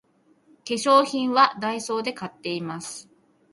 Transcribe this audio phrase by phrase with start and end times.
[0.67, 3.07] 化粧品はダイソーで買っています